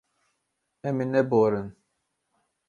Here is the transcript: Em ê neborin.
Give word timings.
Em 0.87 0.95
ê 1.03 1.07
neborin. 1.11 1.67